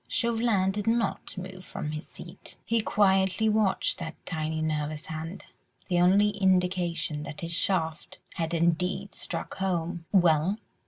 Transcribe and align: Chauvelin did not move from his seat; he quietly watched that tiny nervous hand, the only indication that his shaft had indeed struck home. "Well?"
Chauvelin 0.07 0.71
did 0.71 0.87
not 0.87 1.37
move 1.37 1.63
from 1.63 1.91
his 1.91 2.07
seat; 2.07 2.57
he 2.65 2.81
quietly 2.81 3.47
watched 3.47 3.99
that 3.99 4.15
tiny 4.25 4.59
nervous 4.59 5.05
hand, 5.05 5.45
the 5.89 6.01
only 6.01 6.29
indication 6.29 7.21
that 7.21 7.41
his 7.41 7.53
shaft 7.53 8.17
had 8.33 8.51
indeed 8.51 9.13
struck 9.13 9.57
home. 9.57 10.05
"Well?" 10.11 10.57